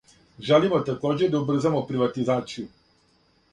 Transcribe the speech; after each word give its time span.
Желимо 0.47 0.79
такође 0.87 1.27
да 1.35 1.43
убрзамо 1.45 1.83
приватизацију. 1.91 2.67